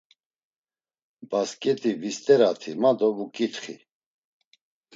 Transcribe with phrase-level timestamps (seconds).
[1.29, 3.75] Basǩet̆i visterati ma do vuǩitxi.